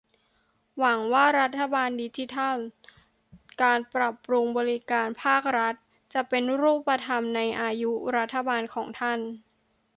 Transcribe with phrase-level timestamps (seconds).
[0.79, 2.57] หวังว่ารัฐบาลดิจิทัล
[3.61, 5.73] การปรับปรุงบริการภาครัฐ
[6.13, 9.19] จะเป็นรูปธรรมในอายุรัฐบาลของท่าน